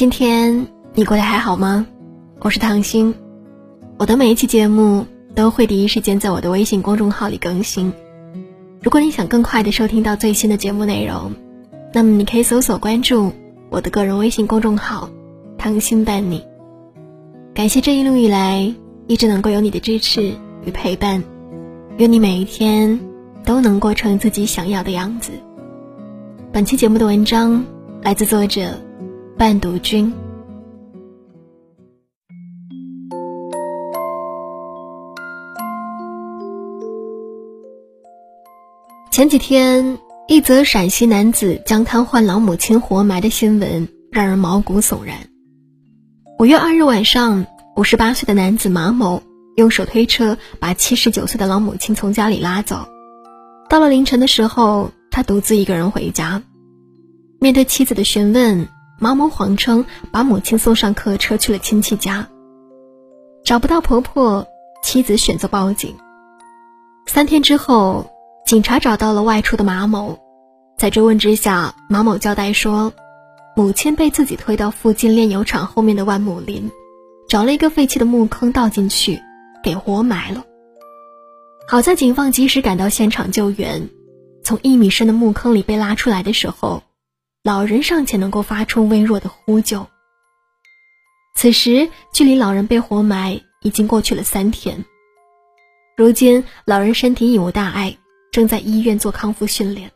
[0.00, 1.86] 今天你过得还好吗？
[2.38, 3.14] 我是唐心，
[3.98, 5.04] 我的每一期节目
[5.34, 7.92] 都会第一时间在我的微信公众号里更新。
[8.80, 11.32] 如果你想更快的收听到最新的节目内容，
[11.92, 13.30] 那么你可以搜索关注
[13.68, 15.10] 我的个人微信公众号
[15.58, 16.42] “唐心伴你”。
[17.52, 18.74] 感谢这一路以来
[19.06, 20.32] 一直能够有你的支持
[20.64, 21.22] 与陪伴，
[21.98, 22.98] 愿你每一天
[23.44, 25.30] 都能过成自己想要的样子。
[26.50, 27.62] 本期节目的文章
[28.00, 28.80] 来自作者
[29.40, 30.12] 半读君。
[39.10, 39.98] 前几天，
[40.28, 45.16] 一则陕西男子将瘫痪老母亲活埋的新闻让人毛骨悚然。
[46.38, 49.22] 五月二日晚上，五十八岁的男子马某
[49.56, 52.86] 用手推车把七十九岁的老母亲从家里拉走，
[53.70, 54.90] 到了凌晨的时候。
[55.12, 56.40] 他独自一个人回家，
[57.40, 58.68] 面对妻子的询问，
[59.02, 62.28] 马某谎称把母亲送上客车去了亲戚家。
[63.42, 64.46] 找不到婆婆，
[64.82, 65.96] 妻子选择报警。
[67.06, 68.10] 三天之后，
[68.44, 70.18] 警察找到了外出的马某，
[70.76, 72.92] 在追问之下，马某交代说，
[73.56, 76.70] 母亲被自己推到附近炼油厂后面的万亩林，
[77.26, 79.18] 找了一个废弃的墓坑倒进去，
[79.64, 80.44] 给活埋了。
[81.66, 83.88] 好在警方及时赶到现场救援。
[84.42, 86.82] 从一米深的墓坑里被拉出来的时候，
[87.42, 89.86] 老人尚且能够发出微弱的呼救。
[91.34, 94.84] 此时，距离老人被活埋已经过去了三天。
[95.96, 97.96] 如今，老人身体已无大碍，
[98.30, 99.90] 正在医院做康复训练。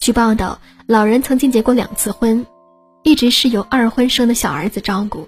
[0.00, 2.44] 据报道，老人曾经结过两次婚，
[3.04, 5.26] 一直是由二婚生的小儿子照顾，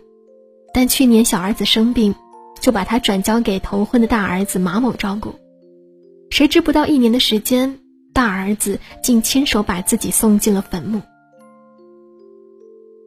[0.74, 2.14] 但去年小儿子生病，
[2.60, 5.34] 就把他转交给头婚的大儿子马某照顾。
[6.28, 7.80] 谁知不到一年的时间。
[8.12, 11.00] 大儿子竟亲手把自己送进了坟墓，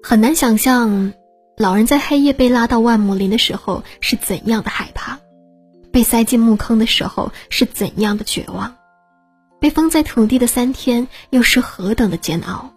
[0.01, 1.13] 很难想象，
[1.57, 5.19] 老人在黑夜被拉到万亩林的时候是怎样的害怕，
[5.91, 8.75] 被塞进墓坑的时候是怎样的绝望，
[9.59, 12.73] 被封在土地的三天又是何等的煎熬。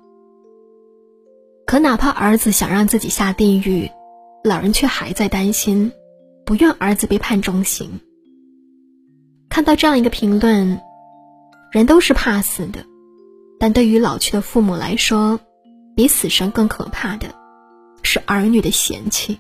[1.67, 3.91] 可哪怕儿子想让自己下地狱，
[4.45, 5.91] 老人却还在担心，
[6.45, 8.00] 不愿儿子被判重刑。
[9.49, 10.81] 看到这样一个评论。
[11.76, 12.87] 人都是怕死的，
[13.60, 15.38] 但对于老去的父母来说，
[15.94, 17.34] 比死神更可怕的，
[18.03, 19.38] 是儿女的嫌弃。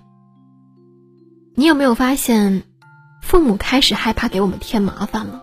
[1.54, 2.62] 你有没有发现，
[3.22, 5.42] 父母开始害怕给我们添麻烦了？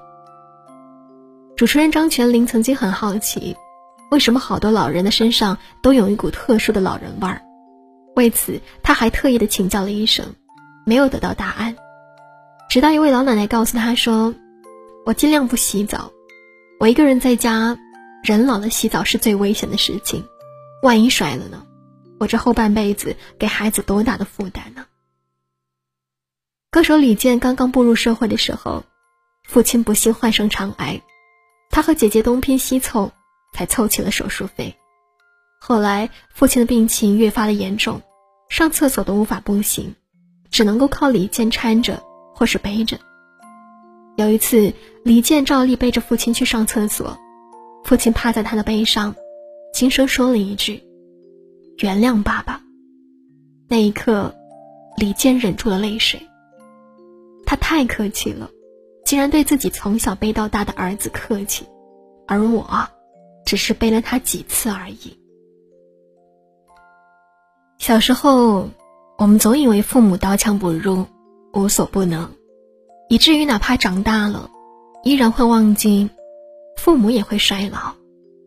[1.56, 3.56] 主持人张泉灵曾经很好奇，
[4.12, 7.42] 为什么好多老人的身上都有一股特殊的老人味儿？
[8.16, 10.28] 为此，他还特意的请教了医生，
[10.86, 11.76] 没有得到答案。
[12.70, 14.36] 直到一位老奶奶告诉他说
[15.08, 16.12] ：“我尽量不洗澡。”
[16.84, 17.80] 我一个人在家，
[18.26, 20.28] 人老了洗澡是最危险的事情，
[20.82, 21.66] 万一摔了呢？
[22.20, 24.86] 我这后半辈子给孩子多大的负担呢？
[26.70, 28.84] 歌手李健刚刚步入社会的时候，
[29.48, 31.02] 父亲不幸患上肠癌，
[31.70, 33.14] 他和姐姐东拼西凑
[33.54, 34.76] 才凑齐了手术费。
[35.62, 38.02] 后来父亲的病情越发的严重，
[38.50, 39.96] 上厕所都无法步行，
[40.52, 42.04] 只能够靠李健搀着
[42.36, 43.00] 或是背着。
[44.16, 44.72] 有一次，
[45.04, 47.18] 李健照例背着父亲去上厕所，
[47.84, 49.16] 父亲趴在他的背上，
[49.74, 50.84] 轻声说了一句
[51.82, 52.62] ：“原谅爸爸。”
[53.68, 54.36] 那一刻，
[54.98, 56.22] 李健忍住了泪水。
[57.44, 58.52] 他太客气了，
[59.04, 61.66] 竟然对自己从小背到大的儿子客气，
[62.28, 62.88] 而我，
[63.46, 65.18] 只是背了他几次而已。
[67.80, 68.70] 小时候，
[69.18, 71.08] 我们总以为父母刀枪不入，
[71.54, 72.32] 无所不能。
[73.14, 74.50] 以至于哪怕长大了，
[75.04, 76.10] 依然会忘记，
[76.78, 77.94] 父母也会衰老，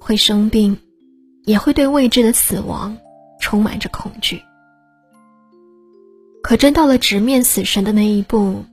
[0.01, 0.77] 会生病，
[1.45, 2.99] 也会对未知的死亡
[3.39, 4.43] 充满着恐惧。
[6.43, 8.65] 可真到了直面死神的那一步，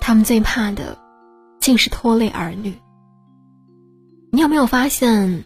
[0.00, 0.96] 他们最怕的，
[1.58, 2.74] 竟是拖累儿女。
[4.30, 5.42] 你有没有发现，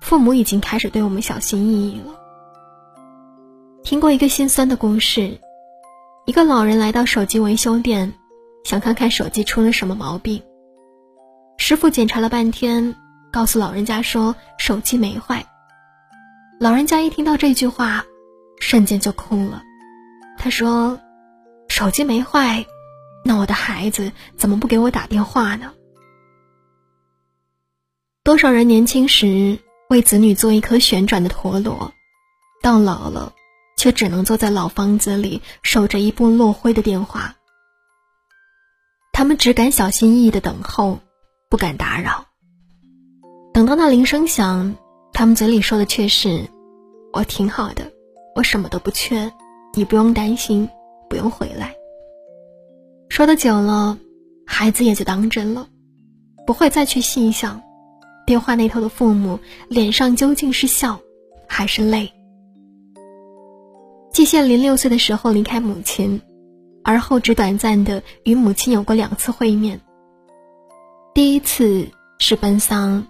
[0.00, 2.14] 父母已经开始对我们小心翼翼了？
[3.84, 5.38] 听过一个心酸的故事，
[6.24, 8.14] 一个老人来到手机维修店。
[8.66, 10.42] 想看看手机出了什么毛病。
[11.56, 12.96] 师傅检查了半天，
[13.30, 15.46] 告诉老人家说手机没坏。
[16.58, 18.04] 老人家一听到这句话，
[18.58, 19.62] 瞬间就哭了。
[20.36, 20.98] 他说
[21.70, 22.66] ：“手机没坏，
[23.24, 25.72] 那我的孩子怎么不给我打电话呢？”
[28.24, 29.60] 多少人年轻时
[29.90, 31.92] 为子女做一颗旋转的陀螺，
[32.60, 33.32] 到老了，
[33.78, 37.36] 却只能坐在老房子里守着一部落灰的电话。
[39.16, 40.98] 他们只敢小心翼翼的等候，
[41.48, 42.26] 不敢打扰。
[43.54, 44.76] 等到那铃声响，
[45.14, 46.46] 他们嘴里说的却是
[47.14, 47.90] ：“我挺好的，
[48.34, 49.32] 我什么都不缺，
[49.72, 50.68] 你不用担心，
[51.08, 51.74] 不用回来。
[53.08, 53.96] 说的久了，
[54.44, 55.66] 孩子也就当真了，
[56.46, 57.62] 不会再去细想，
[58.26, 61.00] 电话那头的父母脸上究竟是笑
[61.48, 62.12] 还是泪。
[64.12, 66.20] 季羡林六岁的时候离开母亲，
[66.86, 69.80] 而后只短暂的与母亲有过两次会面。
[71.12, 71.88] 第一次
[72.20, 73.04] 是奔丧，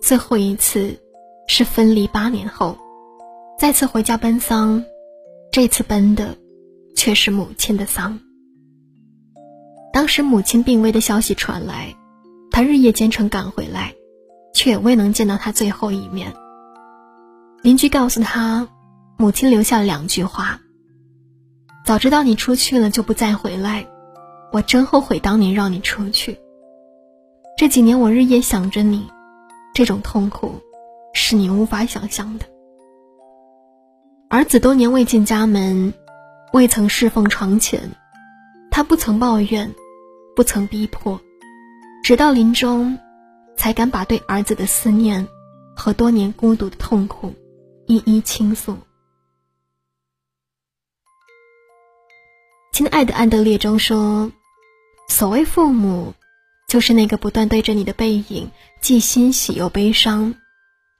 [0.00, 0.98] 最后一次
[1.46, 2.78] 是分离八年后，
[3.58, 4.82] 再次回家奔丧，
[5.52, 6.38] 这次奔的
[6.96, 8.18] 却是母亲的丧。
[9.92, 11.94] 当时母亲病危的消息传来，
[12.50, 13.92] 他日夜兼程赶回来，
[14.54, 16.32] 却未能见到他最后一面。
[17.62, 18.66] 邻居告诉他，
[19.18, 20.58] 母亲留下了两句话
[21.90, 23.84] ：“早知道你出去了就不再回来，
[24.52, 26.38] 我真后悔当年让你出去。
[27.58, 29.08] 这几年我日夜想着你，
[29.74, 30.54] 这种痛苦
[31.14, 32.46] 是你无法想象的。”
[34.30, 35.92] 儿子多年未进家门，
[36.52, 37.90] 未曾侍奉床前，
[38.70, 39.68] 他不曾抱怨。
[40.36, 41.20] 不曾逼迫，
[42.04, 42.96] 直到临终，
[43.56, 45.26] 才敢把对儿子的思念
[45.74, 47.34] 和多年孤独的痛苦
[47.86, 48.76] 一一倾诉。
[52.80, 54.32] 亲爱的安德烈中说
[55.06, 56.14] ：“所谓父母，
[56.66, 58.50] 就是那个不断对着你的背影，
[58.80, 60.34] 既欣喜又悲伤，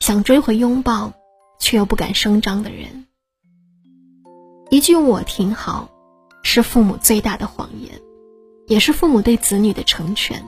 [0.01, 1.15] 想追回拥抱，
[1.59, 3.07] 却又不敢声张的人。”
[4.69, 5.89] 一句“我挺好”，
[6.45, 7.99] 是父母最大的谎言。
[8.67, 10.47] 也是父母对子女的成全。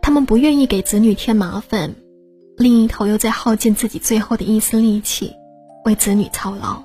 [0.00, 1.94] 他们不愿意给子女添麻烦，
[2.56, 5.34] 另一头又在耗尽自己最后的一丝力气，
[5.84, 6.82] 为子女操劳。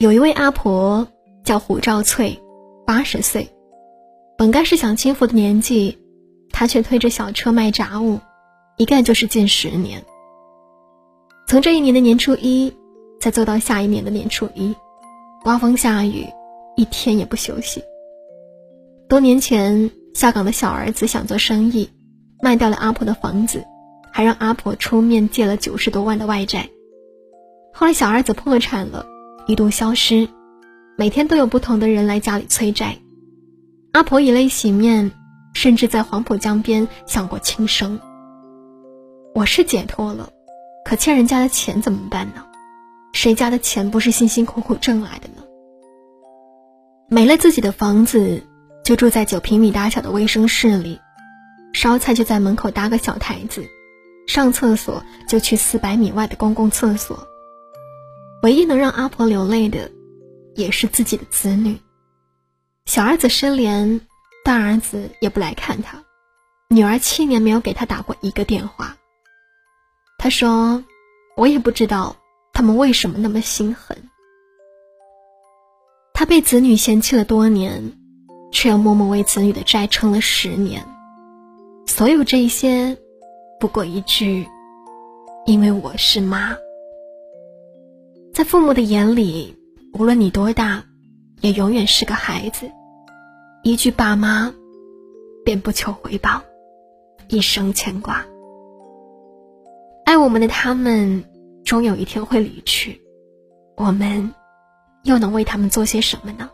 [0.00, 1.06] 有一位阿婆
[1.44, 2.40] 叫胡兆翠，
[2.86, 3.46] 八十岁，
[4.38, 5.98] 本该是享清福的年纪，
[6.48, 8.18] 她却推着小车卖杂物，
[8.78, 10.02] 一干就是近十年。
[11.46, 12.74] 从这一年的年初一，
[13.20, 14.74] 再做到下一年的年初一，
[15.42, 16.26] 刮风下雨。
[16.76, 17.84] 一天也不休息。
[19.06, 21.90] 多年前，下岗的小儿子想做生意，
[22.40, 23.66] 卖掉了阿婆的房子，
[24.10, 26.70] 还让阿婆出面借了九十多万的外债。
[27.74, 29.04] 后来，小儿子破产了，
[29.50, 30.28] 一度消失，
[30.96, 32.96] 每天都有不同的人来家里催债。
[33.90, 35.10] 阿婆以泪洗面，
[35.54, 37.98] 甚至在黄浦江边想过轻生。
[39.34, 40.30] 我是解脱了，
[40.84, 42.44] 可欠人家的钱怎么办呢？
[43.12, 45.42] 谁家的钱不是辛辛苦苦挣来的呢？
[47.08, 48.44] 没了自己的房子，
[48.84, 51.00] 就住在九平米大小的卫生室里，
[51.72, 53.64] 烧菜就在门口搭个小台子，
[54.28, 57.26] 上厕所就去四百米外的公共厕所。
[58.42, 59.90] 唯一能让阿婆流泪的，
[60.54, 61.78] 也是自己的子女。
[62.86, 64.00] 小儿子失联，
[64.44, 66.02] 大儿子也不来看他，
[66.68, 68.96] 女儿七年没有给他打过一个电话。
[70.18, 70.82] 他说
[71.36, 72.16] ：“我也不知道
[72.52, 74.08] 他们为什么那么心狠。”
[76.14, 77.92] 他被子女嫌弃了多年，
[78.52, 80.86] 却又默默为子女的债撑了十年。
[81.86, 82.96] 所有这些，
[83.58, 84.48] 不过一句
[85.44, 86.56] ：“因为我是妈。”
[88.40, 89.54] 在父母的眼里，
[89.92, 90.84] 无论你多大，
[91.42, 92.70] 也永远是个孩子。
[93.62, 94.54] 一句“爸妈”，
[95.44, 96.40] 便不求回报，
[97.28, 98.24] 一生牵挂。
[100.06, 101.22] 爱我们的他们，
[101.66, 103.02] 终有一天会离去，
[103.76, 104.32] 我们。
[105.04, 106.48] 又能为他们做些什么呢？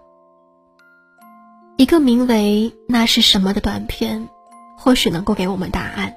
[1.76, 4.28] 一个名为《那是什么》的短片，
[4.76, 6.16] 或许能够给我们答案。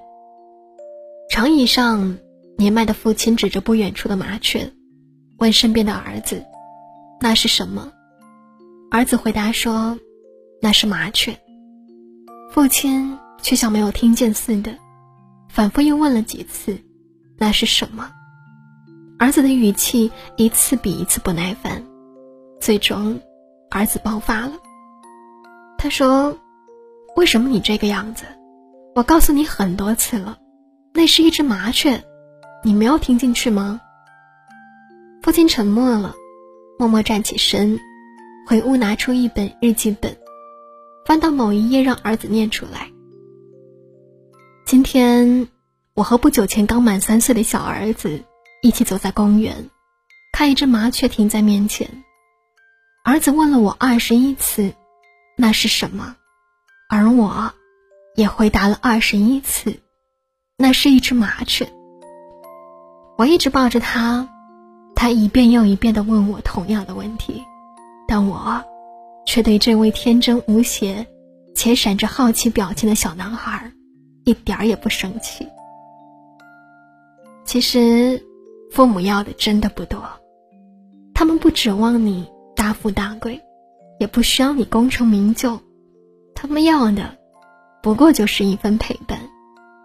[1.30, 2.18] 长椅上，
[2.58, 4.74] 年迈的父亲指着不远处的麻雀，
[5.40, 6.46] 问身边的儿子
[7.20, 7.92] ：“那是什么？”
[8.92, 9.98] 儿子回答说
[10.62, 11.38] ：“那是麻雀。”
[12.52, 14.76] 父亲却像没有听见似的，
[15.48, 16.78] 反复又问了几次
[17.38, 18.12] ：“那是什么？”
[19.20, 21.84] 儿子的语气一次比一次不耐烦。
[22.60, 23.20] 最终，
[23.70, 24.54] 儿子爆发了。
[25.78, 26.38] 他说
[27.16, 28.26] ：“为什么你这个样子？
[28.96, 30.38] 我告诉你很多次了，
[30.94, 32.04] 那是一只麻雀，
[32.64, 33.80] 你没有听进去吗？”
[35.22, 36.16] 父亲沉默了，
[36.78, 37.78] 默默站起身，
[38.48, 40.18] 回屋拿出一本日记本，
[41.06, 42.90] 翻到某一页，让儿子念出来。
[44.66, 45.50] 今天，
[45.94, 48.24] 我和不久前刚满三岁的小儿子
[48.62, 49.70] 一起走在公园，
[50.32, 52.02] 看一只麻雀停在面前。
[53.04, 54.74] 儿子问了我二十一次，
[55.36, 56.16] 那是什么？
[56.90, 57.54] 而我，
[58.16, 59.80] 也回答了二十一次，
[60.58, 61.70] 那是一只麻雀。
[63.18, 64.30] 我一直抱着他，
[65.02, 67.42] 他一遍又一遍的问我同样的问题，
[68.06, 68.62] 但我，
[69.26, 71.08] 却对这位天真无邪
[71.56, 73.72] 且闪着好奇表情的小男孩，
[74.26, 75.48] 一点儿也不生气。
[77.46, 78.22] 其实，
[78.72, 80.04] 父母要的真的不多，
[81.14, 83.40] 他们不指望你大富大贵，
[84.02, 85.58] 也不需要你功成名就，
[86.36, 87.18] 他们要的
[87.82, 89.18] 不过就是一份陪伴，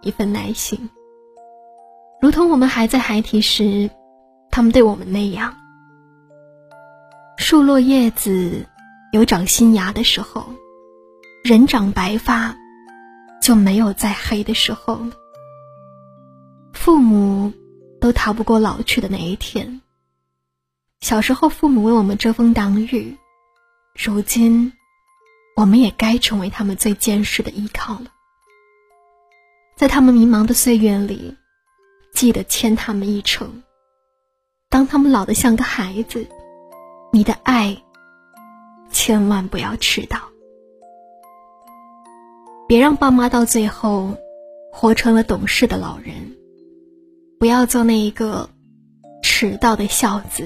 [0.01, 0.77] 一份耐心。
[2.19, 3.89] 如同我们还在孩提时，
[4.55, 5.53] 他们对我们那样。
[7.37, 8.65] 树落叶子，
[9.11, 10.43] 有长新芽的时候；
[11.43, 12.55] 人长白发，
[13.41, 15.11] 就没有再黑的时候了。
[16.71, 17.51] 父母
[17.99, 19.81] 都逃不过老去的那一天。
[21.01, 23.17] 小时候，父母为我们遮风挡雨，
[23.93, 24.71] 如今，
[25.57, 28.05] 我们也该成为他们最坚实的依靠了。
[29.75, 31.35] 在他们迷茫的岁月里，
[32.13, 33.61] 记得牵他们一程。
[34.75, 36.27] 当他们老得像个孩子，
[37.13, 37.81] 你的爱
[38.91, 40.19] 千万不要迟到。
[42.67, 44.17] 别让爸妈到最后
[44.73, 46.35] 活成了懂事的老人。
[47.39, 48.49] 不要做那一个
[49.23, 50.45] 迟到的孝子。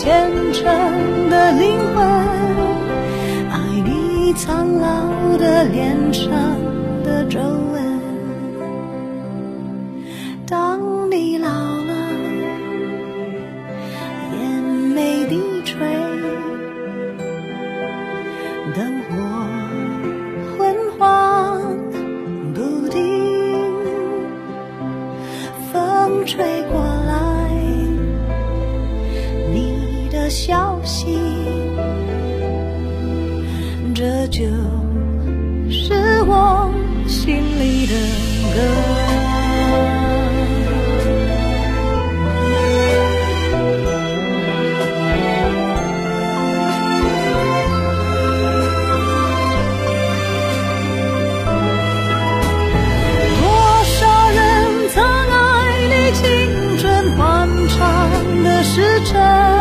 [0.00, 0.64] 虔诚
[1.28, 2.06] 的灵魂，
[3.50, 6.30] 爱你苍老的脸上
[7.02, 7.87] 的皱纹。
[58.78, 59.57] 灯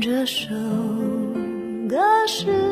[0.00, 0.48] 这首
[1.88, 2.65] 歌是